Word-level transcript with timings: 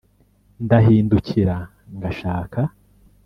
Ndahindukira 0.63 1.55
ngashaka 1.95 2.59